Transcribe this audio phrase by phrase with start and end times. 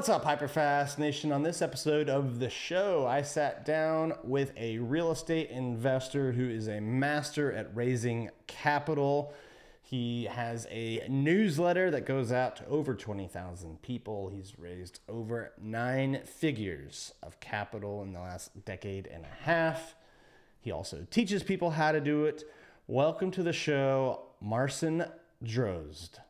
[0.00, 1.30] What's up, Hyperfast Nation?
[1.30, 6.48] On this episode of the show, I sat down with a real estate investor who
[6.48, 9.34] is a master at raising capital.
[9.82, 14.30] He has a newsletter that goes out to over 20,000 people.
[14.30, 19.96] He's raised over nine figures of capital in the last decade and a half.
[20.62, 22.44] He also teaches people how to do it.
[22.86, 25.04] Welcome to the show, Marcin
[25.44, 26.20] Drozdz.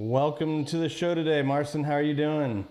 [0.00, 1.82] Welcome to the show today, Marcin.
[1.82, 2.68] How are you doing?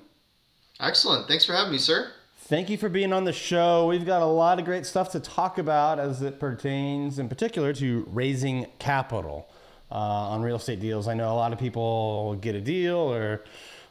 [0.80, 1.27] Excellent.
[1.27, 2.09] Thanks for having me, sir.
[2.38, 3.86] Thank you for being on the show.
[3.88, 7.73] We've got a lot of great stuff to talk about as it pertains, in particular,
[7.73, 9.50] to raising capital
[9.91, 11.09] uh, on real estate deals.
[11.09, 13.44] I know a lot of people get a deal, or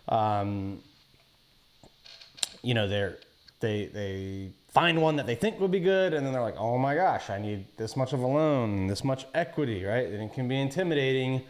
[0.09, 0.81] um,
[2.63, 3.19] you know, they're
[3.61, 6.79] they they find one that they think would be good, and then they're like, "Oh
[6.79, 10.07] my gosh, I need this much of a loan, this much equity," right?
[10.07, 11.43] And it can be intimidating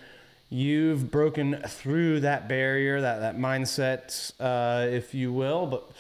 [0.49, 5.67] you've broken through that barrier, that, that mindset, uh, if you will.
[5.67, 5.91] But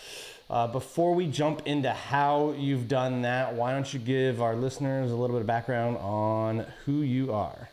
[0.48, 5.10] uh, before we jump into how you've done that, why don't you give our listeners
[5.10, 7.70] a little bit of background on who you are?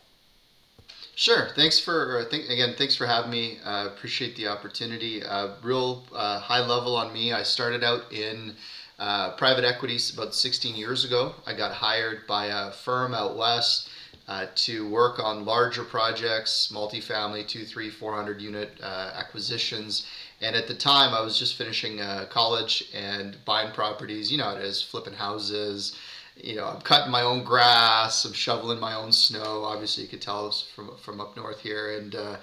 [1.16, 1.48] Sure.
[1.54, 2.74] Thanks for th- again.
[2.76, 3.58] Thanks for having me.
[3.64, 5.22] Uh, appreciate the opportunity.
[5.22, 7.32] Uh, real uh, high level on me.
[7.32, 8.56] I started out in
[8.98, 11.34] uh, private equities about 16 years ago.
[11.46, 13.88] I got hired by a firm out west
[14.26, 20.06] uh, to work on larger projects, multifamily, two, three, four hundred unit uh, acquisitions.
[20.40, 24.32] And at the time, I was just finishing uh, college and buying properties.
[24.32, 25.96] You know, it is flipping houses.
[26.36, 28.24] You know, I'm cutting my own grass.
[28.24, 29.62] I'm shoveling my own snow.
[29.62, 31.96] Obviously, you could tell from from up north here.
[31.98, 32.36] And uh,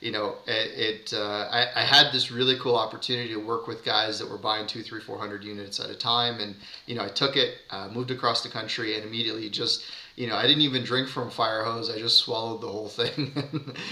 [0.00, 1.10] you know, it.
[1.12, 4.38] it uh, I, I had this really cool opportunity to work with guys that were
[4.38, 6.40] buying two, three, four hundred units at a time.
[6.40, 9.84] And you know, I took it, uh, moved across the country, and immediately just
[10.18, 11.88] you know, I didn't even drink from fire hose.
[11.88, 13.32] I just swallowed the whole thing.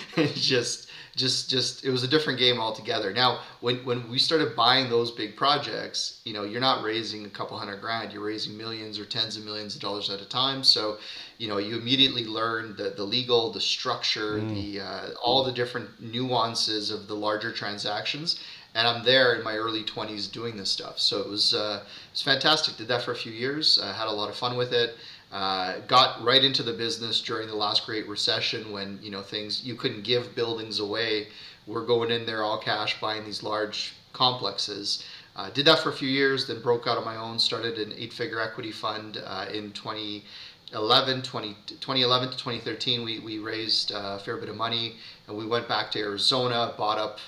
[0.16, 3.12] it just, just, just, it was a different game altogether.
[3.12, 7.30] Now, when, when we started buying those big projects, you know, you're not raising a
[7.30, 10.64] couple hundred grand, you're raising millions or tens of millions of dollars at a time.
[10.64, 10.98] So,
[11.38, 14.52] you know, you immediately learn the, the legal, the structure, mm.
[14.52, 18.40] the, uh, all the different nuances of the larger transactions
[18.76, 20.98] and I'm there in my early 20s doing this stuff.
[20.98, 22.76] So it was uh, it was fantastic.
[22.76, 23.78] Did that for a few years.
[23.78, 24.96] Uh, had a lot of fun with it.
[25.32, 29.64] Uh, got right into the business during the last Great Recession when you know things
[29.64, 31.28] you couldn't give buildings away.
[31.66, 35.04] We're going in there all cash buying these large complexes.
[35.34, 37.38] Uh, did that for a few years, then broke out on my own.
[37.38, 43.04] Started an eight-figure equity fund uh, in 2011, 20, 2011 to 2013.
[43.04, 46.72] We we raised uh, a fair bit of money, and we went back to Arizona,
[46.78, 47.18] bought up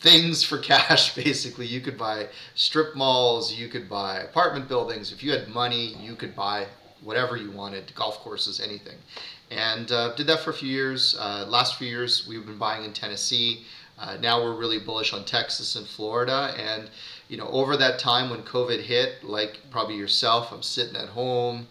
[0.00, 5.22] things for cash basically you could buy strip malls you could buy apartment buildings if
[5.22, 6.66] you had money you could buy
[7.04, 8.96] whatever you wanted, golf courses, anything.
[9.50, 11.16] And uh, did that for a few years.
[11.18, 13.64] Uh, last few years, we've been buying in Tennessee.
[13.98, 16.54] Uh, now we're really bullish on Texas and Florida.
[16.58, 16.90] And
[17.28, 21.66] you know, over that time when COVID hit, like probably yourself, I'm sitting at home,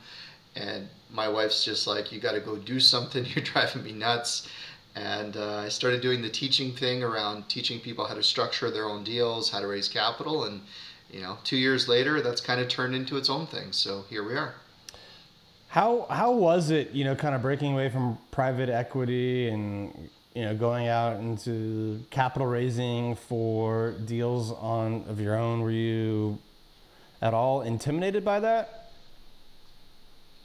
[0.55, 3.25] and my wife's just like, "You got to go do something.
[3.35, 4.47] You're driving me nuts."
[4.95, 8.85] And uh, I started doing the teaching thing around teaching people how to structure their
[8.85, 10.61] own deals, how to raise capital, and
[11.09, 13.72] you know, two years later, that's kind of turned into its own thing.
[13.72, 14.55] So here we are.
[15.73, 20.45] How how was it, you know, kind of breaking away from private equity and you
[20.45, 25.61] know going out into capital raising for deals on of your own?
[25.61, 26.38] Were you
[27.23, 28.82] at all intimidated by that?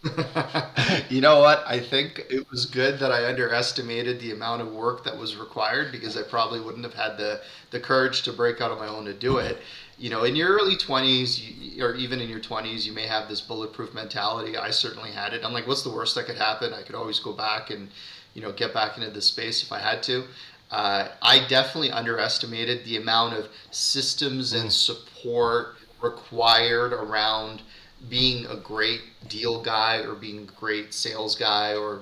[1.09, 1.65] you know what?
[1.67, 5.91] I think it was good that I underestimated the amount of work that was required
[5.91, 9.05] because I probably wouldn't have had the the courage to break out on my own
[9.07, 9.59] to do it
[9.99, 13.29] you know, in your early 20s you, or even in your 20s, you may have
[13.29, 14.57] this bulletproof mentality.
[14.57, 15.45] I certainly had it.
[15.45, 16.73] I'm like, what's the worst that could happen?
[16.73, 17.89] I could always go back and,
[18.35, 20.25] you know, get back into the space if I had to.
[20.71, 24.73] Uh, I definitely underestimated the amount of systems and mm.
[24.73, 27.63] support required around
[28.09, 32.01] being a great deal guy or being a great sales guy or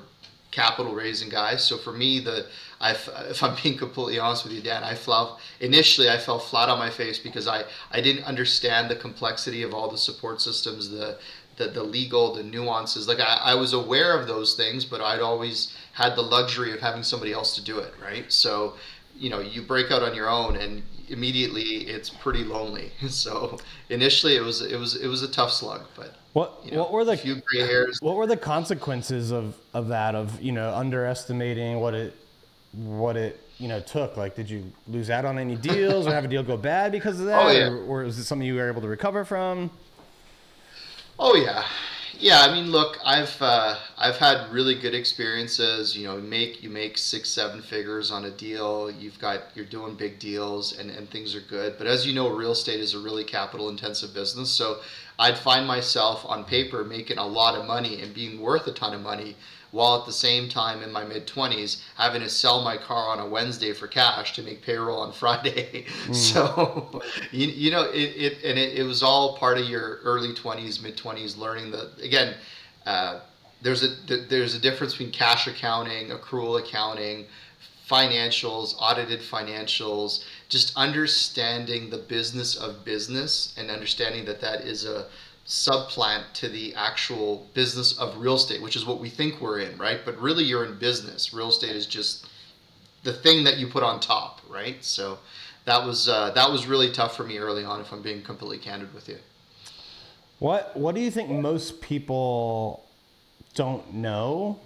[0.50, 1.56] capital raising guy.
[1.56, 2.46] So for me, the
[2.80, 2.92] I,
[3.30, 6.78] if I'm being completely honest with you, Dan, I fell initially I fell flat on
[6.78, 11.18] my face because I, I didn't understand the complexity of all the support systems, the
[11.56, 13.08] the, the legal, the nuances.
[13.08, 16.80] Like I, I was aware of those things, but I'd always had the luxury of
[16.80, 18.30] having somebody else to do it, right?
[18.30, 18.74] So,
[19.16, 22.92] you know, you break out on your own and immediately it's pretty lonely.
[23.08, 23.58] So
[23.88, 26.92] initially it was it was it was a tough slug, but what you know, what
[26.92, 27.98] were the few gray hairs.
[28.02, 32.14] What were the consequences of of that of you know underestimating what it
[32.72, 34.16] what it you know took?
[34.16, 37.20] Like, did you lose out on any deals or have a deal go bad because
[37.20, 37.46] of oh, that?
[37.46, 37.68] Oh, yeah.
[37.68, 39.70] or, or was it something you were able to recover from?
[41.18, 41.64] Oh yeah,
[42.18, 45.96] Yeah, I mean, look, I've uh, I've had really good experiences.
[45.96, 48.90] You know, make you make six, seven figures on a deal.
[48.90, 51.76] You've got you're doing big deals, and and things are good.
[51.76, 54.50] But as you know, real estate is a really capital intensive business.
[54.50, 54.78] So
[55.18, 58.94] I'd find myself on paper making a lot of money and being worth a ton
[58.94, 59.36] of money
[59.76, 63.20] while at the same time in my mid 20s having to sell my car on
[63.20, 65.84] a Wednesday for cash to make payroll on Friday.
[66.06, 66.14] Mm.
[66.14, 67.02] So,
[67.32, 70.80] you, you know, it, it and it, it, was all part of your early 20s,
[70.82, 72.34] mid 20s learning that, again,
[72.86, 73.20] uh,
[73.60, 73.88] there's a
[74.28, 77.26] there's a difference between cash accounting, accrual accounting,
[77.90, 85.06] financials, audited financials, just understanding the business of business and understanding that that is a
[85.46, 89.78] subplant to the actual business of real estate, which is what we think we're in,
[89.78, 90.00] right?
[90.04, 91.32] But really, you're in business.
[91.32, 92.26] Real estate is just
[93.04, 94.84] the thing that you put on top, right?
[94.84, 95.18] So
[95.64, 97.80] that was uh, that was really tough for me early on.
[97.80, 99.18] If I'm being completely candid with you.
[100.40, 102.84] What What do you think most people
[103.54, 104.58] don't know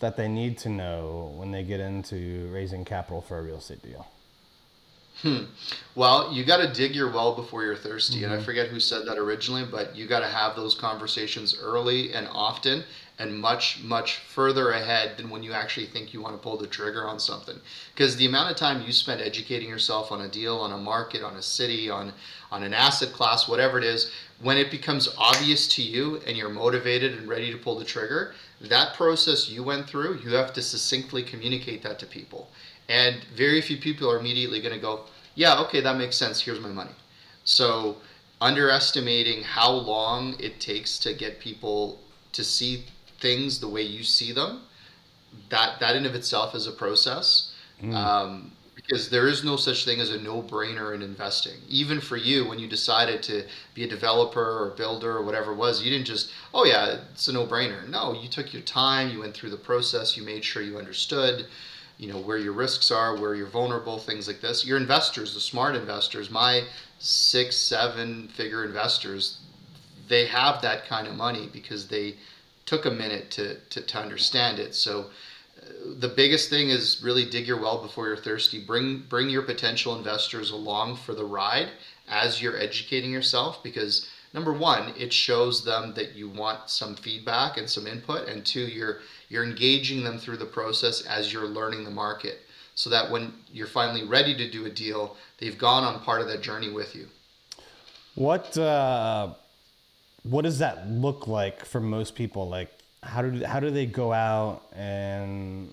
[0.00, 3.82] that they need to know when they get into raising capital for a real estate
[3.82, 4.06] deal?
[5.22, 5.44] Hmm.
[5.94, 8.16] Well, you got to dig your well before you're thirsty.
[8.16, 8.24] Mm-hmm.
[8.24, 8.44] And I mm-hmm.
[8.44, 12.84] forget who said that originally, but you got to have those conversations early and often
[13.18, 16.66] and much, much further ahead than when you actually think you want to pull the
[16.66, 17.60] trigger on something.
[17.94, 21.22] Because the amount of time you spend educating yourself on a deal, on a market,
[21.22, 22.14] on a city, on,
[22.50, 26.48] on an asset class, whatever it is, when it becomes obvious to you and you're
[26.48, 28.32] motivated and ready to pull the trigger,
[28.62, 32.48] that process you went through, you have to succinctly communicate that to people.
[32.90, 35.04] And very few people are immediately going to go,
[35.36, 36.40] yeah, okay, that makes sense.
[36.40, 36.90] Here's my money.
[37.44, 37.98] So
[38.40, 42.00] underestimating how long it takes to get people
[42.32, 42.84] to see
[43.20, 44.62] things the way you see them,
[45.50, 47.52] that that in of itself is a process.
[47.80, 47.94] Mm.
[47.94, 51.58] Um, because there is no such thing as a no-brainer in investing.
[51.68, 53.44] Even for you, when you decided to
[53.74, 57.28] be a developer or builder or whatever it was, you didn't just, oh yeah, it's
[57.28, 57.86] a no-brainer.
[57.88, 61.46] No, you took your time, you went through the process, you made sure you understood
[62.00, 64.64] you know where your risks are where you're vulnerable things like this.
[64.64, 66.62] Your investors the smart investors my
[66.98, 69.38] six seven figure investors
[70.08, 72.14] they have that kind of money because they
[72.64, 74.74] took a minute to, to, to understand it.
[74.74, 75.06] So
[75.60, 75.66] uh,
[75.98, 78.64] the biggest thing is really dig your well before you're thirsty.
[78.64, 81.68] Bring bring your potential investors along for the ride
[82.08, 87.58] as you're educating yourself because number one it shows them that you want some feedback
[87.58, 89.00] and some input and two you're
[89.30, 92.40] you're engaging them through the process as you're learning the market
[92.74, 96.28] so that when you're finally ready to do a deal, they've gone on part of
[96.28, 97.06] that journey with you.
[98.14, 99.30] What uh,
[100.24, 102.48] what does that look like for most people?
[102.48, 102.70] Like
[103.02, 105.72] how do how do they go out and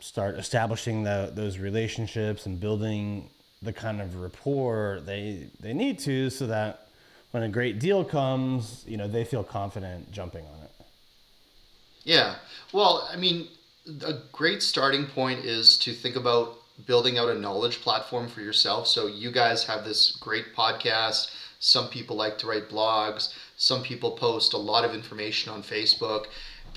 [0.00, 3.28] start establishing the, those relationships and building
[3.62, 6.88] the kind of rapport they they need to so that
[7.32, 10.67] when a great deal comes, you know, they feel confident jumping on it.
[12.04, 12.36] Yeah.
[12.72, 13.48] Well, I mean,
[14.04, 18.86] a great starting point is to think about building out a knowledge platform for yourself.
[18.86, 21.30] So you guys have this great podcast.
[21.60, 23.34] Some people like to write blogs.
[23.56, 26.26] Some people post a lot of information on Facebook.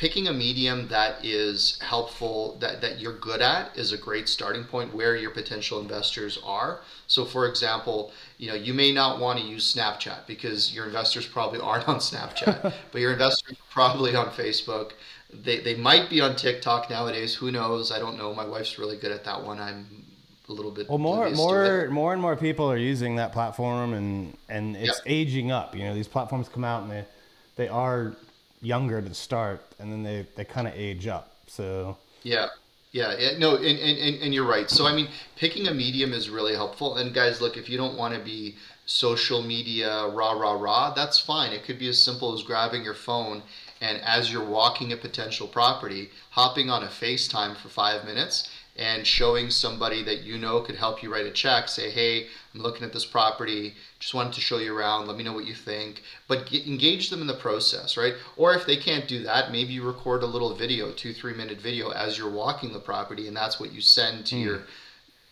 [0.01, 4.63] Picking a medium that is helpful, that, that you're good at, is a great starting
[4.63, 6.81] point where your potential investors are.
[7.05, 11.27] So, for example, you know you may not want to use Snapchat because your investors
[11.27, 14.93] probably aren't on Snapchat, but your investors are probably on Facebook
[15.33, 17.35] they, they might be on TikTok nowadays.
[17.35, 17.91] Who knows?
[17.91, 18.33] I don't know.
[18.33, 19.59] My wife's really good at that one.
[19.59, 19.87] I'm
[20.49, 20.89] a little bit.
[20.89, 25.03] Well, more more more and more people are using that platform, and and it's yep.
[25.05, 25.75] aging up.
[25.75, 27.05] You know, these platforms come out and they
[27.55, 28.15] they are
[28.61, 31.33] younger to start, and then they they kind of age up.
[31.47, 32.47] So yeah.
[32.93, 34.69] Yeah, yeah, no, and, and, and you're right.
[34.69, 36.97] So, I mean, picking a medium is really helpful.
[36.97, 41.17] And, guys, look, if you don't want to be social media rah, rah, rah, that's
[41.17, 41.53] fine.
[41.53, 43.43] It could be as simple as grabbing your phone
[43.79, 49.05] and as you're walking a potential property, hopping on a FaceTime for five minutes and
[49.05, 52.83] showing somebody that you know could help you write a check, say, hey, I'm looking
[52.83, 56.01] at this property, just wanted to show you around, let me know what you think.
[56.27, 58.13] But get, engage them in the process, right?
[58.37, 61.59] Or if they can't do that, maybe you record a little video, two, three minute
[61.59, 64.43] video as you're walking the property, and that's what you send to mm.
[64.43, 64.61] your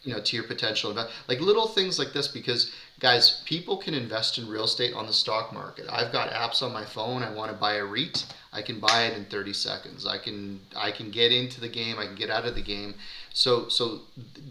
[0.03, 3.93] you know to your potential invest like little things like this because guys people can
[3.93, 7.29] invest in real estate on the stock market i've got apps on my phone i
[7.29, 10.89] want to buy a reit i can buy it in 30 seconds i can i
[10.89, 12.93] can get into the game i can get out of the game
[13.39, 14.01] so so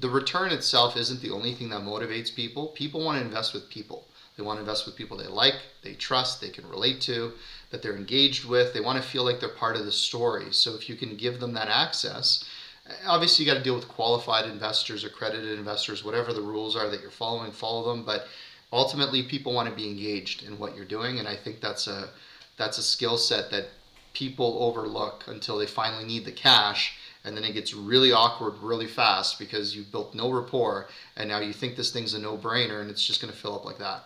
[0.00, 2.68] the return itself isn't the only thing that motivates people.
[2.68, 4.06] People want to invest with people.
[4.34, 7.32] They want to invest with people they like they trust they can relate to
[7.70, 8.72] that they're engaged with.
[8.72, 10.54] They want to feel like they're part of the story.
[10.54, 12.48] So if you can give them that access
[12.88, 16.88] eh, obviously you got to deal with qualified investors, accredited investors, whatever the rules are
[16.88, 18.06] that you're following, follow them.
[18.06, 18.26] But
[18.72, 22.08] ultimately, people want to be engaged in what you're doing, and I think that's a
[22.56, 23.66] that's a skill set that
[24.14, 28.86] people overlook until they finally need the cash and then it gets really awkward really
[28.86, 32.88] fast because you've built no rapport and now you think this thing's a no-brainer and
[32.90, 34.04] it's just going to fill up like that.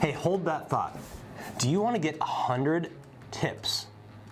[0.00, 0.96] Hey hold that thought.
[1.58, 2.90] Do you want to get 100
[3.30, 3.86] tips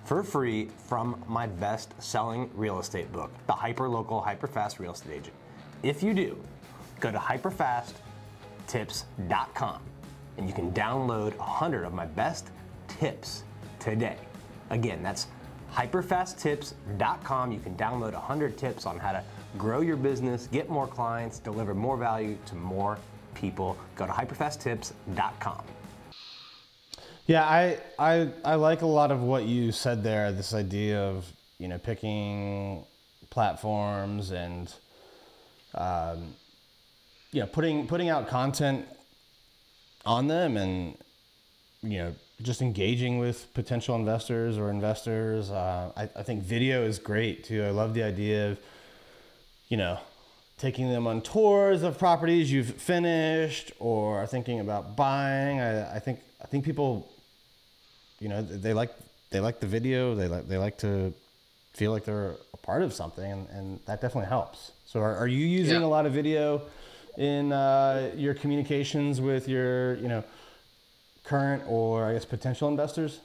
[0.04, 4.92] for free from my best selling real estate book the hyper local hyper fast real
[4.92, 5.32] estate agent?
[5.82, 6.38] If you do
[7.00, 9.80] go to hyperfasttips.com
[10.38, 12.50] and you can download 100 of my best
[12.88, 13.44] tips
[13.78, 14.18] today.
[14.70, 15.26] Again that's
[15.76, 17.52] hyperfasttips.com.
[17.52, 19.22] You can download 100 tips on how to
[19.58, 22.98] grow your business, get more clients, deliver more value to more
[23.34, 23.76] people.
[23.94, 25.64] Go to hyperfasttips.com.
[27.26, 30.30] Yeah, I, I I like a lot of what you said there.
[30.30, 31.26] This idea of
[31.58, 32.84] you know picking
[33.30, 34.72] platforms and
[35.74, 36.34] um,
[37.32, 38.86] you know putting putting out content
[40.04, 40.96] on them and
[41.82, 45.50] you know just engaging with potential investors or investors.
[45.50, 47.64] Uh, I, I think video is great too.
[47.64, 48.58] I love the idea of,
[49.68, 49.98] you know,
[50.58, 55.60] taking them on tours of properties you've finished or thinking about buying.
[55.60, 57.10] I, I think I think people,
[58.20, 58.90] you know, they like
[59.30, 60.14] they like the video.
[60.14, 61.14] They like they like to
[61.72, 64.72] feel like they're a part of something, and, and that definitely helps.
[64.86, 65.86] So, are, are you using yeah.
[65.86, 66.62] a lot of video
[67.18, 70.24] in uh, your communications with your, you know?
[71.26, 73.20] Current or I guess potential investors?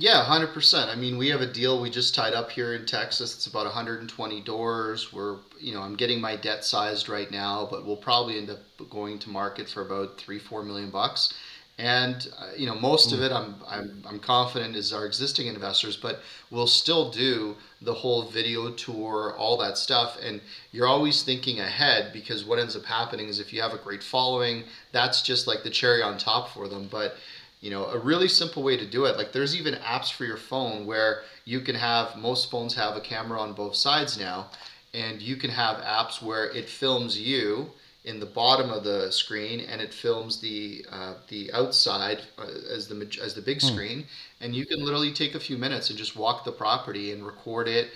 [0.00, 0.88] Yeah, 100%.
[0.88, 3.34] I mean, we have a deal we just tied up here in Texas.
[3.34, 5.12] It's about 120 doors.
[5.12, 8.60] We're, you know, I'm getting my debt sized right now, but we'll probably end up
[8.90, 11.34] going to market for about three, four million bucks.
[11.78, 15.96] And uh, you know, most of it, I'm, I'm I'm confident is our existing investors,
[15.96, 16.20] but
[16.50, 20.18] we'll still do the whole video tour, all that stuff.
[20.20, 20.40] And
[20.72, 24.02] you're always thinking ahead because what ends up happening is if you have a great
[24.02, 26.88] following, that's just like the cherry on top for them.
[26.90, 27.16] But
[27.60, 30.36] you know, a really simple way to do it, like there's even apps for your
[30.36, 34.50] phone where you can have most phones have a camera on both sides now,
[34.94, 37.70] and you can have apps where it films you
[38.08, 42.88] in the bottom of the screen and it films the uh, the outside uh, as
[42.88, 43.68] the as the big hmm.
[43.68, 44.06] screen.
[44.40, 47.68] And you can literally take a few minutes and just walk the property and record
[47.68, 47.90] it.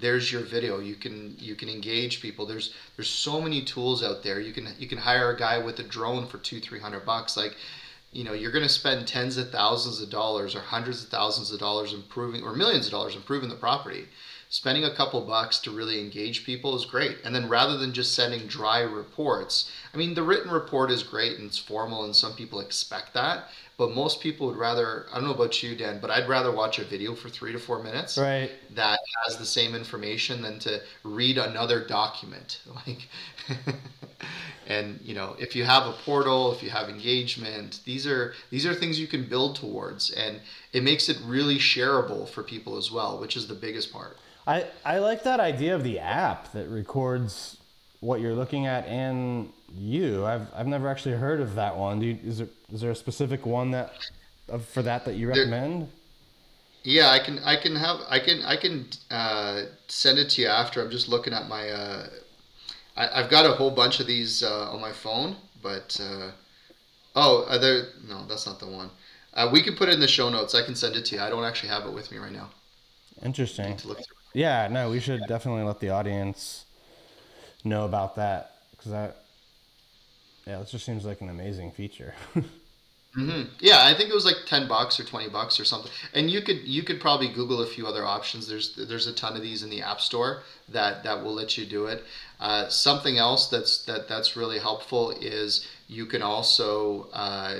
[0.00, 0.80] There's your video.
[0.80, 2.46] You can you can engage people.
[2.46, 4.40] There's there's so many tools out there.
[4.40, 7.36] You can you can hire a guy with a drone for two three hundred bucks.
[7.36, 7.54] Like
[8.10, 11.52] you know you're going to spend tens of thousands of dollars or hundreds of thousands
[11.52, 14.06] of dollars improving or millions of dollars improving the property
[14.48, 17.18] spending a couple bucks to really engage people is great.
[17.24, 21.38] And then rather than just sending dry reports, I mean, the written report is great
[21.38, 23.48] and it's formal, and some people expect that.
[23.76, 26.80] But most people would rather, I don't know about you, Dan, but I'd rather watch
[26.80, 28.50] a video for three to four minutes right.
[28.74, 32.60] that has the same information than to read another document.
[32.86, 33.08] Like,
[34.66, 38.66] and you know, if you have a portal, if you have engagement, these are these
[38.66, 40.40] are things you can build towards, and
[40.72, 44.18] it makes it really shareable for people as well, which is the biggest part.
[44.48, 47.58] I, I like that idea of the app that records
[48.00, 50.24] what you're looking at and you.
[50.24, 52.00] I've, I've never actually heard of that one.
[52.00, 53.92] Do you, is there is there a specific one that
[54.72, 55.82] for that that you recommend?
[55.82, 55.88] There,
[56.82, 60.48] yeah, I can I can have I can I can uh, send it to you
[60.48, 60.82] after.
[60.82, 61.68] I'm just looking at my.
[61.68, 62.06] Uh,
[62.96, 66.30] I, have got a whole bunch of these uh, on my phone, but uh,
[67.14, 67.88] oh, are there?
[68.08, 68.90] No, that's not the one.
[69.34, 70.54] Uh, we can put it in the show notes.
[70.54, 71.20] I can send it to you.
[71.20, 72.48] I don't actually have it with me right now.
[73.22, 73.76] Interesting.
[74.32, 76.64] Yeah, no, we should definitely let the audience
[77.64, 79.16] know about that because that,
[80.46, 82.14] yeah, it just seems like an amazing feature.
[82.36, 83.42] mm-hmm.
[83.60, 85.90] Yeah, I think it was like ten bucks or twenty bucks or something.
[86.14, 88.46] And you could you could probably Google a few other options.
[88.46, 91.66] There's there's a ton of these in the App Store that that will let you
[91.66, 92.04] do it.
[92.40, 97.54] Uh, something else that's that that's really helpful is you can also uh,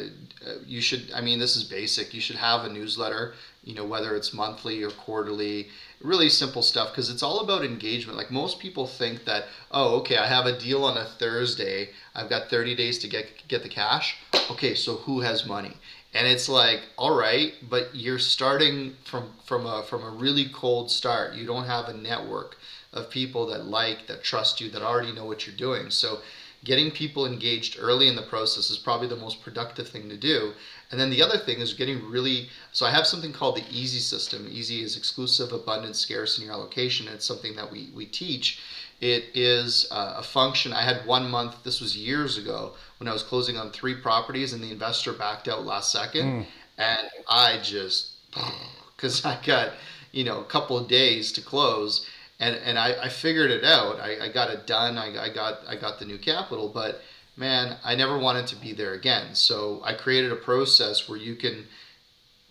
[0.66, 2.14] you should I mean this is basic.
[2.14, 3.34] You should have a newsletter.
[3.64, 5.68] You know whether it's monthly or quarterly
[6.00, 8.18] really simple stuff because it's all about engagement.
[8.18, 11.90] Like most people think that, oh, okay, I have a deal on a Thursday.
[12.14, 14.16] I've got 30 days to get get the cash.
[14.50, 15.76] Okay, so who has money?
[16.14, 20.90] And it's like, all right, but you're starting from from a from a really cold
[20.90, 21.34] start.
[21.34, 22.56] You don't have a network
[22.92, 25.90] of people that like, that trust you, that already know what you're doing.
[25.90, 26.20] So
[26.64, 30.52] getting people engaged early in the process is probably the most productive thing to do.
[30.90, 33.98] And then the other thing is getting really so I have something called the easy
[33.98, 34.48] system.
[34.50, 37.08] Easy is exclusive, abundant, scarce in your allocation.
[37.08, 38.60] It's something that we, we teach.
[39.00, 40.72] It is uh, a function.
[40.72, 44.52] I had one month, this was years ago, when I was closing on three properties
[44.52, 46.24] and the investor backed out last second.
[46.24, 46.46] Mm.
[46.78, 48.12] And I just,
[48.96, 49.72] because I got,
[50.10, 52.06] you know, a couple of days to close
[52.40, 53.98] and and I, I figured it out.
[53.98, 54.96] I, I got it done.
[54.96, 57.02] I, I got I got the new capital, but
[57.38, 59.34] man, I never wanted to be there again.
[59.34, 61.66] So I created a process where you can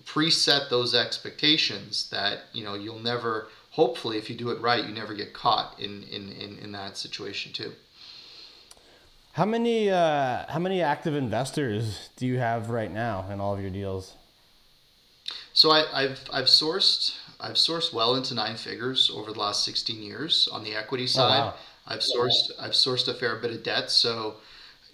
[0.05, 4.93] preset those expectations that you know you'll never hopefully if you do it right you
[4.93, 7.73] never get caught in in in, in that situation too
[9.33, 13.59] how many uh, how many active investors do you have right now in all of
[13.59, 14.13] your deals
[15.51, 20.01] so I, have I've sourced I've sourced well into nine figures over the last 16
[20.01, 21.39] years on the equity side.
[21.39, 21.53] Oh, wow.
[21.87, 23.91] I've sourced I've sourced a fair bit of debt.
[23.91, 24.35] So,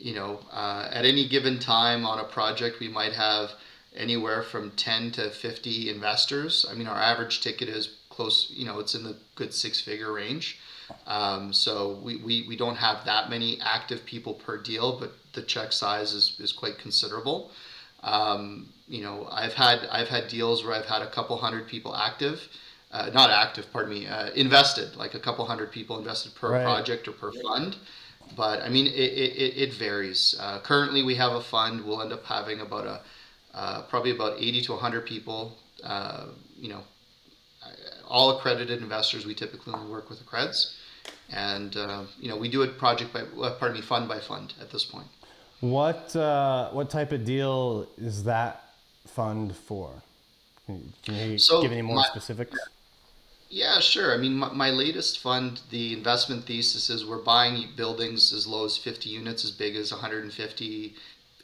[0.04, 3.52] you know, uh, at any given time on a project, we might have
[3.96, 6.66] anywhere from 10 to 50 investors.
[6.70, 8.52] I mean, our average ticket is close.
[8.54, 10.60] You know, it's in the good six figure range.
[11.08, 15.42] Um, so we, we, we don't have that many active people per deal, but the
[15.42, 17.52] check size is, is quite considerable.
[18.04, 21.96] Um, you know, I've had I've had deals where I've had a couple hundred people
[21.96, 22.50] active,
[22.92, 26.64] uh, not active, pardon me, uh, invested, like a couple hundred people invested per right.
[26.64, 27.78] project or per fund.
[28.36, 30.36] But I mean, it, it, it varies.
[30.40, 31.84] Uh, currently, we have a fund.
[31.86, 33.02] We'll end up having about a
[33.54, 35.58] uh, probably about 80 to 100 people.
[35.84, 36.25] Uh,
[36.58, 36.82] you know,
[38.08, 39.25] all accredited investors.
[39.25, 40.74] We typically only work with accreds,
[41.30, 43.24] and uh, you know, we do it project by
[43.60, 45.08] pardon me, fund by fund at this point.
[45.60, 48.63] What uh, what type of deal is that
[49.08, 49.92] fund for?
[50.68, 52.54] Can you, so give any more my, specifics?
[52.54, 52.72] Yeah,
[53.80, 54.16] sure.
[54.16, 58.66] I mean, my, my, latest fund, the investment thesis is we're buying buildings as low
[58.66, 60.96] as 50 units, as big as 150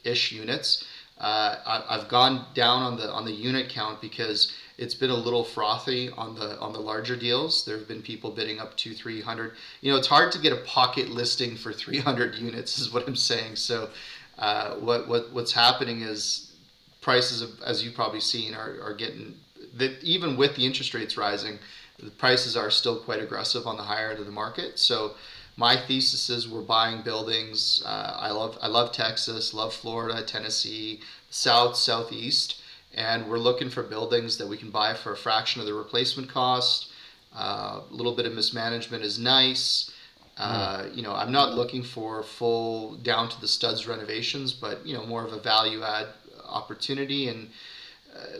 [0.02, 0.84] ish units.
[1.20, 5.14] Uh, I, have gone down on the on the unit count because it's been a
[5.14, 7.64] little frothy on the on the larger deals.
[7.64, 9.52] There have been people bidding up to 300.
[9.80, 13.14] You know, it's hard to get a pocket listing for 300 units, is what I'm
[13.14, 13.54] saying.
[13.54, 13.90] So,
[14.36, 16.56] uh, what what what's happening is
[17.02, 19.36] prices, as you've probably seen, are are getting
[19.76, 21.58] that even with the interest rates rising,
[22.02, 24.78] the prices are still quite aggressive on the higher end of the market.
[24.78, 25.14] So.
[25.56, 27.82] My thesis is we're buying buildings.
[27.84, 32.60] Uh, I love I love Texas, love Florida, Tennessee, South, Southeast
[32.94, 36.28] and we're looking for buildings that we can buy for a fraction of the replacement
[36.28, 36.90] cost.
[37.34, 39.92] Uh, a little bit of mismanagement is nice.
[40.36, 40.96] Uh, hmm.
[40.96, 45.06] you know, I'm not looking for full down to the studs renovations, but you know,
[45.06, 46.08] more of a value add
[46.44, 47.28] opportunity.
[47.28, 47.50] And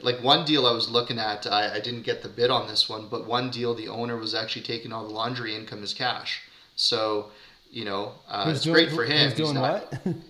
[0.02, 2.88] like one deal I was looking at, I, I, didn't get the bid on this
[2.88, 6.42] one, but one deal the owner was actually taking all the laundry income as cash.
[6.76, 7.30] So,
[7.70, 9.28] you know, uh, it's doing, great for him.
[9.28, 10.16] He's doing not, what?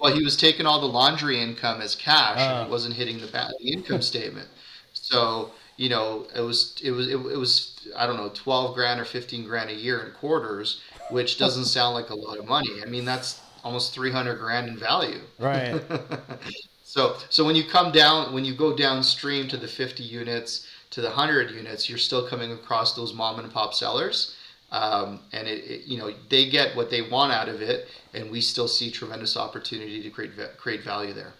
[0.00, 2.42] Well, he was taking all the laundry income as cash, uh.
[2.42, 2.68] and it ah.
[2.68, 4.48] wasn't hitting the, the income statement.
[4.94, 9.00] So you know, it was it was it, it was I don't know, twelve grand
[9.00, 12.82] or fifteen grand a year in quarters, which doesn't sound like a lot of money.
[12.82, 15.20] I mean, that's almost three hundred grand in value.
[15.38, 15.80] Right.
[16.92, 21.00] so so when you come down, when you go downstream to the fifty units to
[21.00, 24.36] the hundred units, you're still coming across those mom and pop sellers
[24.72, 28.30] um, and it, it, you know they get what they want out of it, and
[28.30, 31.34] we still see tremendous opportunity to create create value there.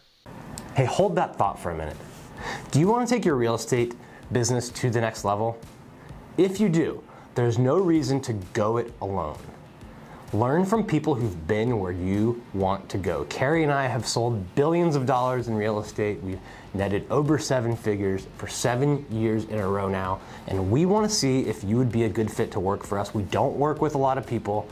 [0.74, 1.96] Hey, hold that thought for a minute.
[2.70, 3.94] Do you want to take your real estate
[4.30, 5.58] business to the next level?
[6.36, 7.02] If you do,
[7.34, 9.38] there's no reason to go it alone.
[10.34, 13.24] Learn from people who've been where you want to go.
[13.24, 16.22] Carrie and I have sold billions of dollars in real estate.
[16.22, 16.40] We've
[16.72, 21.14] netted over seven figures for seven years in a row now, and we want to
[21.14, 23.12] see if you would be a good fit to work for us.
[23.12, 24.66] We don't work with a lot of people,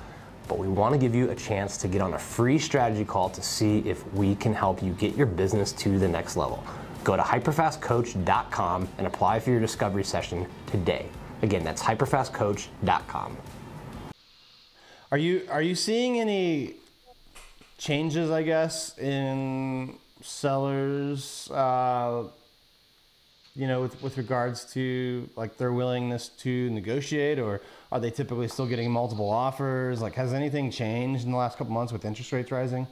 [0.49, 3.29] but we want to give you a chance to get on a free strategy call
[3.29, 6.65] to see if we can help you get your business to the next level.
[7.05, 11.05] Go to hyperfastcoach.com and apply for your discovery session today.
[11.43, 13.37] Again, that's hyperfastcoach.com.
[15.13, 16.77] Are you are you seeing any
[17.79, 22.29] changes, I guess, in sellers, uh,
[23.57, 28.47] you know, with, with regards to like their willingness to negotiate, or are they typically
[28.47, 30.01] still getting multiple offers?
[30.01, 32.87] Like, has anything changed in the last couple months with interest rates rising?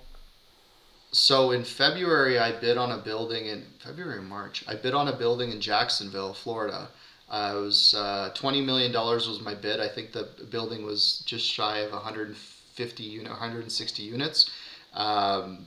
[1.12, 4.64] So in February, I bid on a building in February, March.
[4.66, 6.88] I bid on a building in Jacksonville, Florida
[7.30, 9.80] uh, it was uh, twenty million dollars was my bid.
[9.80, 14.50] I think the building was just shy of 150 unit, 160 units.
[14.94, 15.66] Um,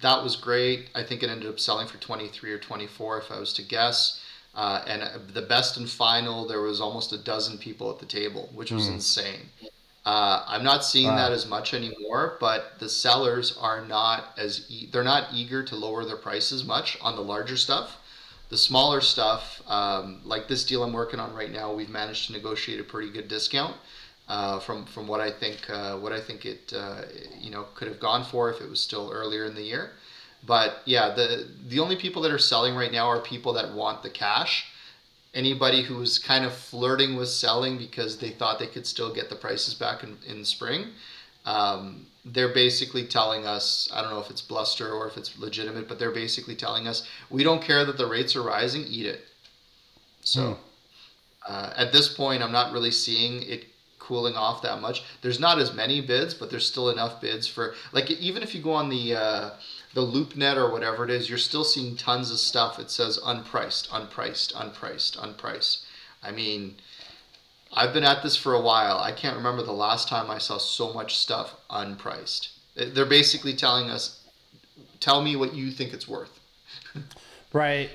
[0.00, 0.88] that was great.
[0.94, 4.22] I think it ended up selling for 23 or 24, if I was to guess.
[4.54, 8.06] Uh, and uh, the best and final, there was almost a dozen people at the
[8.06, 8.94] table, which was mm.
[8.94, 9.48] insane.
[10.06, 11.16] Uh, I'm not seeing wow.
[11.16, 15.76] that as much anymore, but the sellers are not as e- they're not eager to
[15.76, 17.96] lower their prices much on the larger stuff.
[18.54, 22.32] The smaller stuff, um, like this deal I'm working on right now, we've managed to
[22.32, 23.74] negotiate a pretty good discount
[24.28, 27.02] uh, from from what I think uh, what I think it uh,
[27.36, 29.90] you know could have gone for if it was still earlier in the year.
[30.46, 34.04] But yeah, the the only people that are selling right now are people that want
[34.04, 34.70] the cash.
[35.34, 39.34] Anybody who's kind of flirting with selling because they thought they could still get the
[39.34, 40.92] prices back in, in spring,
[41.44, 45.88] um, they're basically telling us I don't know if it's bluster or if it's legitimate,
[45.88, 49.20] but they're basically telling us we don't care that the rates are rising, eat it.
[50.22, 50.58] So
[51.46, 53.66] uh, at this point, I'm not really seeing it
[53.98, 55.02] cooling off that much.
[55.22, 58.62] There's not as many bids, but there's still enough bids for like even if you
[58.62, 59.50] go on the uh,
[59.94, 62.78] the LoopNet or whatever it is, you're still seeing tons of stuff.
[62.78, 65.84] It says unpriced, unpriced, unpriced, unpriced.
[66.22, 66.76] I mean,
[67.74, 68.98] I've been at this for a while.
[68.98, 72.50] I can't remember the last time I saw so much stuff unpriced.
[72.76, 74.20] They're basically telling us,
[75.00, 76.40] tell me what you think it's worth.
[77.54, 77.88] Right.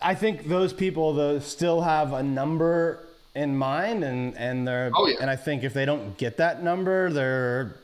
[0.00, 5.06] I think those people though still have a number in mind, and and they're oh,
[5.06, 5.16] yeah.
[5.20, 7.76] and I think if they don't get that number, they're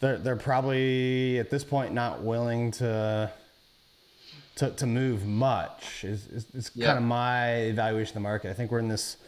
[0.00, 3.30] they're they're probably at this point not willing to
[4.56, 6.02] to, to move much.
[6.02, 6.86] Is is, is yeah.
[6.86, 8.50] kind of my evaluation of the market.
[8.50, 9.18] I think we're in this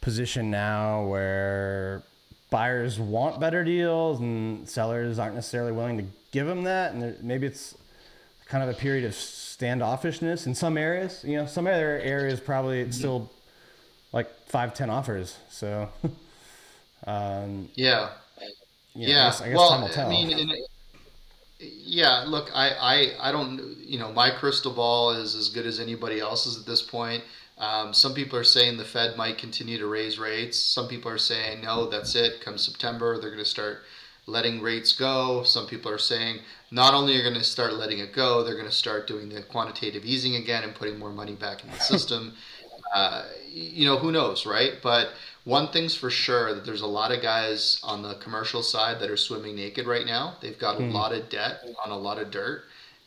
[0.00, 2.02] position now where
[2.50, 7.46] buyers want better deals and sellers aren't necessarily willing to give them that, and maybe
[7.46, 7.76] it's
[8.46, 11.24] kind of a period of standoffishness in some areas.
[11.24, 13.30] You know, some other areas probably it's still
[14.12, 15.38] like five, ten offers.
[15.48, 15.88] So,
[17.06, 18.10] um, yeah,
[18.94, 19.22] you know, yeah.
[19.22, 20.50] I guess, I guess well, I mean, in,
[21.58, 22.24] yeah.
[22.26, 23.76] Look, I, I, I don't.
[23.80, 27.22] You know, my crystal ball is as good as anybody else's at this point.
[27.60, 30.58] Um, some people are saying the Fed might continue to raise rates.
[30.58, 32.40] Some people are saying no, that's it.
[32.40, 33.82] Come September, they're going to start
[34.26, 35.42] letting rates go.
[35.42, 36.38] Some people are saying
[36.70, 39.42] not only are going to start letting it go, they're going to start doing the
[39.42, 42.32] quantitative easing again and putting more money back in the system.
[42.94, 44.74] uh, you know, who knows, right?
[44.82, 45.10] But
[45.44, 49.10] one thing's for sure that there's a lot of guys on the commercial side that
[49.10, 50.36] are swimming naked right now.
[50.40, 50.92] They've got a mm.
[50.92, 52.64] lot of debt on a lot of dirt.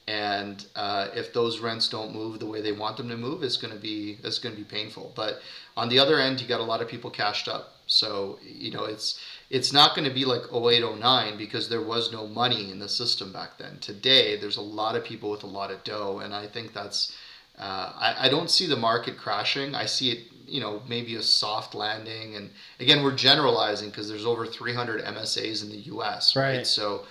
[0.08, 3.56] And uh, if those rents don't move the way they want them to move, it's
[3.56, 5.14] going to be it's going to be painful.
[5.16, 5.40] But
[5.78, 7.78] on the other end, you got a lot of people cashed up.
[7.88, 12.28] So you know it's it's not going to be like 0809 because there was no
[12.28, 13.78] money in the system back then.
[13.80, 17.16] Today, there's a lot of people with a lot of dough, and I think that's.
[17.58, 19.76] Uh, I, I don't see the market crashing.
[19.76, 22.36] I see it, you know, maybe a soft landing.
[22.36, 26.36] And again, we're generalizing because there's over 300 MSAs in the U.S.
[26.36, 26.58] Right.
[26.58, 26.68] right?
[26.68, 27.06] So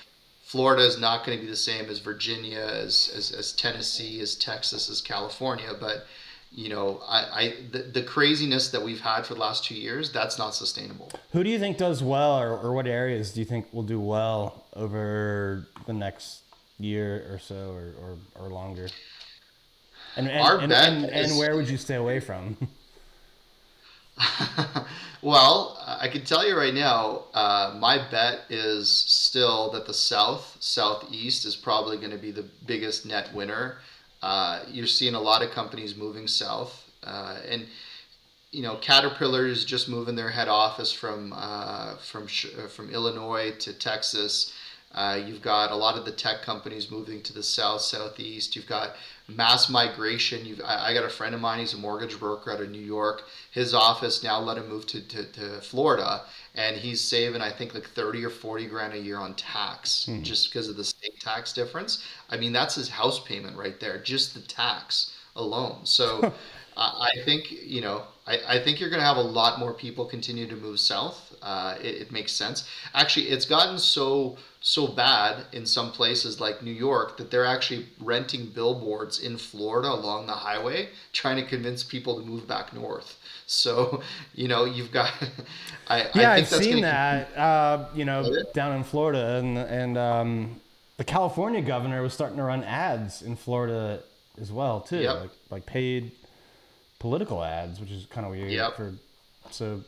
[0.53, 4.35] Florida is not going to be the same as Virginia, as, as, as Tennessee, as
[4.35, 5.73] Texas, as California.
[5.81, 6.05] But
[6.51, 10.13] you know, I, I the, the craziness that we've had for the last two years,
[10.13, 11.11] that's not sustainable.
[11.31, 13.99] Who do you think does well, or, or what areas do you think will do
[13.99, 16.43] well over the next
[16.79, 18.91] year or so, or, or, or longer?
[20.17, 21.39] And and, Our and, bet and, and, is...
[21.39, 22.59] where would you stay away from?
[25.23, 30.57] well, I can tell you right now, uh, my bet is still that the South,
[30.61, 33.79] Southeast is probably going to be the biggest net winner
[34.23, 37.67] uh, you're seeing a lot of companies moving south, uh, and
[38.53, 43.53] you know Caterpillar is just moving their head office from uh, from uh, from Illinois
[43.59, 44.53] to Texas.
[44.95, 48.55] Uh, you've got a lot of the tech companies moving to the south, southeast.
[48.55, 48.95] You've got
[49.37, 50.45] mass migration.
[50.45, 52.81] You've, I, I, got a friend of mine, he's a mortgage broker out of New
[52.81, 53.25] York.
[53.51, 56.23] His office now let him move to, to, to Florida,
[56.55, 60.23] and he's saving, I think, like 30 or 40 grand a year on tax mm.
[60.23, 62.05] just because of the state tax difference.
[62.31, 65.85] I mean, that's his house payment right there, just the tax alone.
[65.85, 66.33] So
[66.77, 70.05] I think, you know, I, I think you're going to have a lot more people
[70.05, 71.35] continue to move south.
[71.43, 72.69] Uh, it, it makes sense.
[72.95, 77.85] Actually, it's gotten so so bad in some places like New York that they're actually
[78.01, 83.19] renting billboards in Florida along the highway, trying to convince people to move back north.
[83.47, 84.03] So,
[84.35, 85.13] you know, you've got.
[85.89, 87.37] I, yeah, I have seen that.
[87.37, 90.61] Uh, you know, down in Florida, and and um,
[90.97, 94.03] the California governor was starting to run ads in Florida
[94.41, 95.21] as well too, yep.
[95.21, 96.13] like like paid
[97.03, 98.51] political ads, which is kind of weird.
[98.51, 98.77] Yep.
[98.77, 98.95] For
[99.51, 99.83] so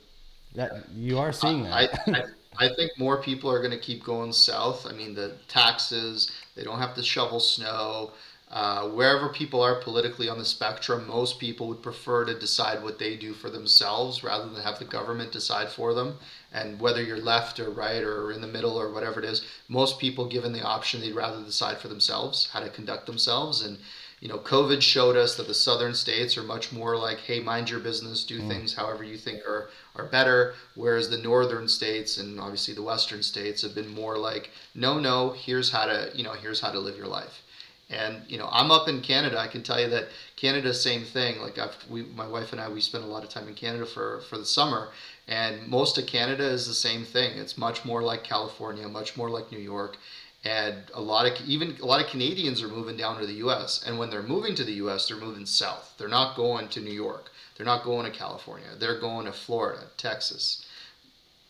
[0.57, 1.73] that you are seeing that.
[1.73, 2.23] I, I,
[2.67, 4.85] I think more people are going to keep going south.
[4.85, 8.11] I mean, the taxes, they don't have to shovel snow.
[8.51, 12.99] Uh, wherever people are politically on the spectrum, most people would prefer to decide what
[12.99, 16.17] they do for themselves rather than have the government decide for them.
[16.53, 20.01] And whether you're left or right or in the middle or whatever it is, most
[20.01, 23.63] people, given the option, they'd rather decide for themselves how to conduct themselves.
[23.63, 23.79] And
[24.25, 27.69] you know, COVID showed us that the southern states are much more like, hey, mind
[27.69, 28.49] your business, do mm.
[28.49, 33.23] things however you think are, are better, whereas the northern states and obviously the western
[33.23, 36.81] states have been more like, no, no, here's how to, you know, here's how to
[36.81, 37.43] live your life.
[37.91, 39.39] And you know, I'm up in Canada.
[39.39, 41.43] I can tell you that Canada, same thing.
[41.43, 43.85] Like I've, we, my wife and I, we spend a lot of time in Canada
[43.85, 44.89] for for the summer,
[45.29, 47.39] and most of Canada is the same thing.
[47.39, 49.99] It's much more like California, much more like New York
[50.45, 53.83] and a lot of even a lot of Canadians are moving down to the U.S.
[53.87, 55.95] And when they're moving to the U.S., they're moving south.
[55.97, 57.31] They're not going to New York.
[57.57, 58.69] They're not going to California.
[58.79, 60.67] They're going to Florida, Texas.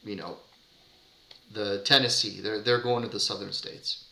[0.04, 0.36] You know,
[1.52, 2.40] the Tennessee.
[2.40, 4.04] They're they're going to the southern states.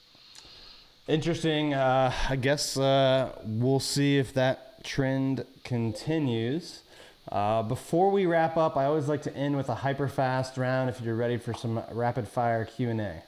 [1.07, 1.75] Interesting.
[1.75, 6.83] Uh, I guess uh, we'll see if that trend continues.
[7.31, 10.91] Uh, before we wrap up, I always like to end with a hyper fast round.
[10.91, 13.23] If you're ready for some rapid fire Q and A.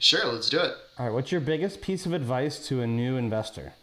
[0.00, 0.74] Sure, let's do it.
[0.98, 1.14] All right.
[1.14, 3.74] What's your biggest piece of advice to a new investor?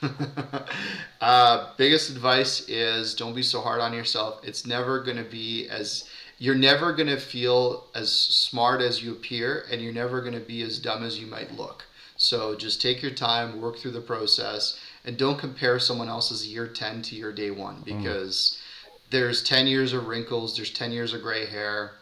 [1.20, 4.40] uh, biggest advice is don't be so hard on yourself.
[4.44, 9.12] It's never going to be as you're never going to feel as smart as you
[9.12, 11.84] appear, and you're never going to be as dumb as you might look.
[12.16, 16.68] So just take your time, work through the process, and don't compare someone else's year
[16.68, 17.84] 10 to your day one mm.
[17.84, 19.10] because mm.
[19.10, 21.92] there's 10 years of wrinkles, there's 10 years of gray hair.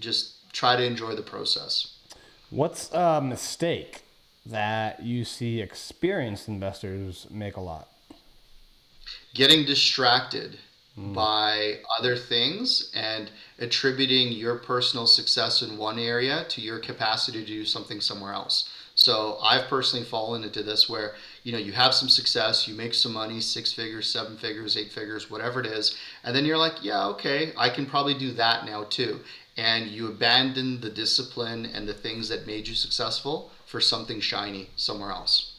[0.00, 1.93] Just try to enjoy the process.
[2.54, 4.02] What's a mistake
[4.46, 7.88] that you see experienced investors make a lot?
[9.34, 10.58] Getting distracted
[10.96, 11.12] mm.
[11.12, 17.46] by other things and attributing your personal success in one area to your capacity to
[17.46, 18.70] do something somewhere else.
[18.94, 22.94] So I've personally fallen into this where you know you have some success, you make
[22.94, 26.74] some money, six figures, seven figures, eight figures, whatever it is, and then you're like,
[26.82, 29.18] yeah, okay, I can probably do that now too.
[29.56, 34.70] And you abandon the discipline and the things that made you successful for something shiny
[34.76, 35.54] somewhere else.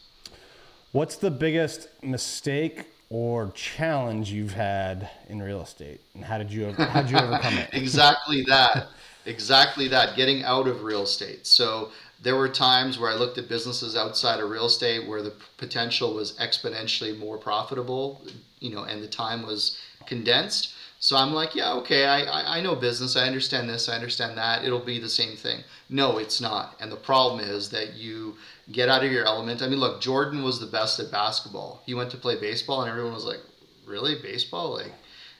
[0.92, 6.72] What's the biggest mistake or challenge you've had in real estate, and how did you
[6.72, 7.68] how did you overcome it?
[7.72, 8.88] exactly that,
[9.26, 10.16] exactly that.
[10.16, 11.46] Getting out of real estate.
[11.46, 11.90] So
[12.22, 16.14] there were times where I looked at businesses outside of real estate where the potential
[16.14, 18.22] was exponentially more profitable,
[18.58, 20.72] you know, and the time was condensed.
[20.98, 23.16] So I'm like, yeah, okay, I, I know business.
[23.16, 23.88] I understand this.
[23.88, 24.64] I understand that.
[24.64, 25.62] It'll be the same thing.
[25.90, 26.74] No, it's not.
[26.80, 28.36] And the problem is that you
[28.72, 29.62] get out of your element.
[29.62, 31.82] I mean, look, Jordan was the best at basketball.
[31.86, 33.40] He went to play baseball, and everyone was like,
[33.86, 34.16] really?
[34.20, 34.72] Baseball?
[34.72, 34.92] Like,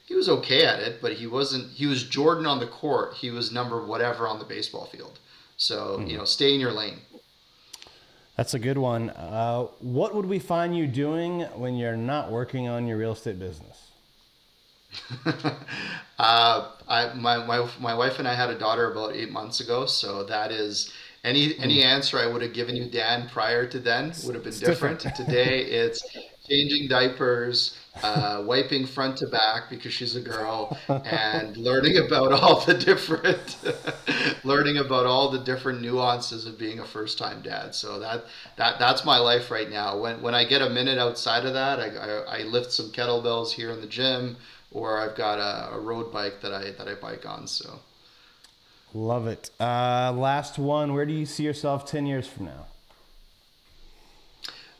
[0.04, 3.14] he was okay at it, but he wasn't, he was Jordan on the court.
[3.14, 5.18] He was number whatever on the baseball field.
[5.56, 6.06] So, mm-hmm.
[6.06, 7.00] you know, stay in your lane.
[8.36, 9.10] That's a good one.
[9.10, 13.38] Uh, what would we find you doing when you're not working on your real estate
[13.38, 13.85] business?
[16.18, 19.86] uh, I, my, my, my wife and I had a daughter about eight months ago,
[19.86, 20.92] so that is
[21.26, 21.88] any any hmm.
[21.88, 25.00] answer I would have given you, Dan, prior to then would have been different.
[25.00, 25.16] different.
[25.26, 26.02] Today, it's
[26.48, 32.64] changing diapers, uh, wiping front to back because she's a girl, and learning about all
[32.64, 33.56] the different,
[34.44, 37.74] learning about all the different nuances of being a first time dad.
[37.74, 39.98] So that that that's my life right now.
[39.98, 43.50] When when I get a minute outside of that, I, I, I lift some kettlebells
[43.50, 44.36] here in the gym
[44.72, 47.46] or I've got a, a road bike that I that I bike on.
[47.46, 47.80] So
[48.94, 49.50] love it.
[49.60, 50.94] Uh, last one.
[50.94, 52.66] Where do you see yourself ten years from now?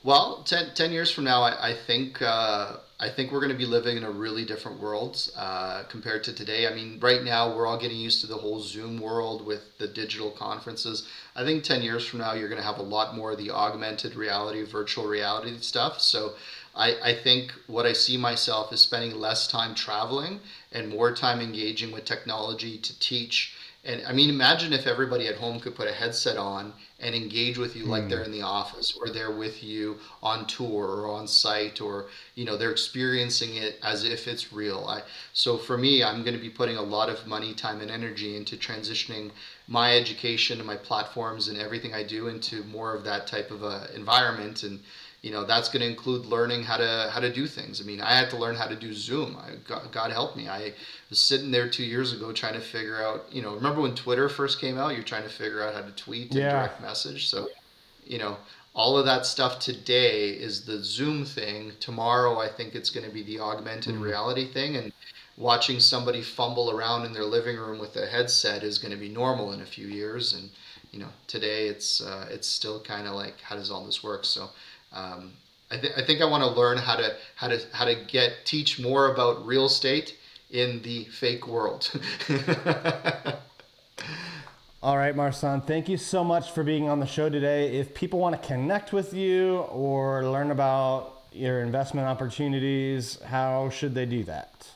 [0.07, 3.59] Well, 10, 10 years from now, I, I think uh, I think we're going to
[3.59, 6.69] be living in a really different world uh, compared to today.
[6.69, 9.89] I mean, right now we're all getting used to the whole Zoom world with the
[9.89, 11.09] digital conferences.
[11.35, 13.51] I think 10 years from now, you're going to have a lot more of the
[13.51, 16.01] augmented reality, virtual reality stuff.
[16.01, 16.35] So
[16.77, 20.41] I, I think what I see myself is spending less time traveling
[20.73, 23.55] and more time engaging with technology to teach.
[23.85, 27.59] And I mean, imagine if everybody at home could put a headset on and engage
[27.59, 27.89] with you mm.
[27.89, 28.09] like hmm.
[28.09, 32.45] they're in the office or they're with you on tour or on site or you
[32.45, 35.03] know they're experiencing it as if it's real I,
[35.35, 38.35] so for me i'm going to be putting a lot of money time and energy
[38.35, 39.31] into transitioning
[39.69, 43.63] my education and my platforms and everything i do into more of that type of
[43.63, 44.81] a environment and
[45.27, 47.81] you know that's going to include learning how to how to do things.
[47.81, 49.37] I mean i had to learn how to do zoom.
[49.37, 50.49] I, god, god help me.
[50.49, 50.73] I
[51.11, 54.29] was sitting there two years ago trying to figure out you know remember when twitter
[54.29, 54.95] first came out?
[54.95, 56.51] You're trying to figure out how to tweet and yeah.
[56.53, 57.27] direct message.
[57.27, 57.49] So
[58.05, 58.37] you know
[58.73, 61.73] all of that stuff today is the zoom thing.
[61.81, 64.05] Tomorrow i think it's going to be the augmented mm-hmm.
[64.05, 64.77] reality thing.
[64.77, 64.93] And
[65.37, 69.09] watching somebody fumble around in their living room with a headset is going to be
[69.09, 70.35] normal in a few years.
[70.35, 70.51] And
[70.93, 74.25] you know today it's uh, it's still kind of like how does all this work?
[74.25, 74.51] So
[74.97, 75.33] um,
[75.71, 78.45] I, th- I think I want to learn how to how to how to get
[78.45, 80.17] teach more about real estate
[80.51, 81.91] in the fake world.
[84.83, 87.77] All right, Marcin, thank you so much for being on the show today.
[87.77, 93.95] If people want to connect with you or learn about your investment opportunities, how should
[93.95, 94.71] they do that?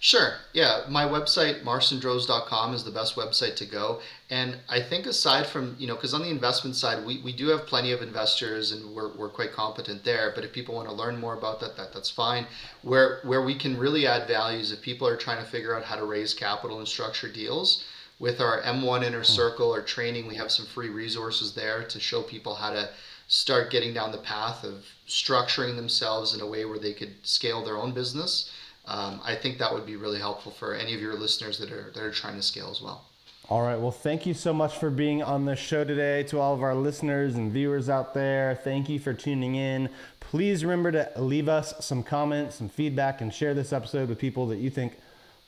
[0.00, 0.34] Sure.
[0.52, 4.00] Yeah, my website marcindrozdz.com is the best website to go.
[4.30, 7.48] And I think aside from, you know, because on the investment side, we, we do
[7.48, 10.30] have plenty of investors and we're, we're quite competent there.
[10.36, 12.46] But if people want to learn more about that, that that's fine.
[12.82, 15.82] Where where we can really add value is if people are trying to figure out
[15.82, 17.84] how to raise capital and structure deals.
[18.20, 19.24] With our M1 Inner hmm.
[19.24, 22.90] Circle or training, we have some free resources there to show people how to
[23.26, 27.64] start getting down the path of structuring themselves in a way where they could scale
[27.64, 28.50] their own business
[28.88, 31.90] um, I think that would be really helpful for any of your listeners that are
[31.94, 33.04] that are trying to scale as well.
[33.50, 33.80] All right.
[33.80, 36.22] Well, thank you so much for being on the show today.
[36.24, 39.88] To all of our listeners and viewers out there, thank you for tuning in.
[40.20, 44.46] Please remember to leave us some comments, some feedback, and share this episode with people
[44.48, 44.98] that you think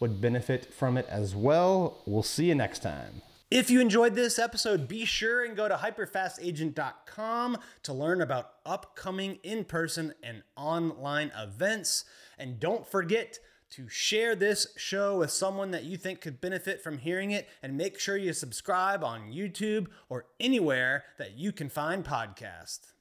[0.00, 1.98] would benefit from it as well.
[2.06, 3.20] We'll see you next time.
[3.50, 9.40] If you enjoyed this episode, be sure and go to hyperfastagent.com to learn about upcoming
[9.42, 12.04] in person and online events.
[12.40, 13.38] And don't forget
[13.72, 17.48] to share this show with someone that you think could benefit from hearing it.
[17.62, 22.92] And make sure you subscribe on YouTube or anywhere that you can find podcasts.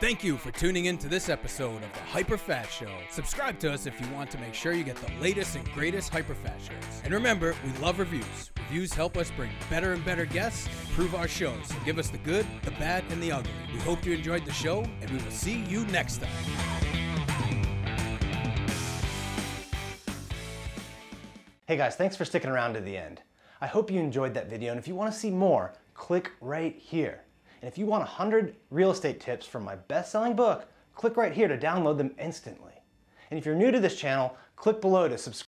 [0.00, 2.90] Thank you for tuning in to this episode of the HyperFast Show.
[3.10, 6.12] Subscribe to us if you want to make sure you get the latest and greatest
[6.12, 7.02] HyperFast shows.
[7.04, 8.50] And remember, we love reviews.
[8.56, 11.68] Reviews help us bring better and better guests improve our shows.
[11.68, 13.52] So give us the good, the bad, and the ugly.
[13.72, 16.93] We hope you enjoyed the show, and we will see you next time.
[21.66, 23.22] Hey guys, thanks for sticking around to the end.
[23.58, 26.76] I hope you enjoyed that video, and if you want to see more, click right
[26.76, 27.22] here.
[27.62, 31.48] And if you want 100 real estate tips from my best-selling book, click right here
[31.48, 32.74] to download them instantly.
[33.30, 35.42] And if you're new to this channel, click below to subscribe